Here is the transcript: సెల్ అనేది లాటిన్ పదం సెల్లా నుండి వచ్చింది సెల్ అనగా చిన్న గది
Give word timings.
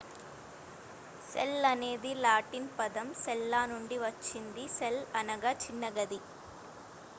సెల్ 1.23 1.67
అనేది 1.67 2.13
లాటిన్ 2.21 2.67
పదం 2.77 3.07
సెల్లా 3.19 3.61
నుండి 3.67 3.99
వచ్చింది 4.01 4.65
సెల్ 4.77 5.01
అనగా 5.21 5.53
చిన్న 5.63 5.93
గది 5.95 6.21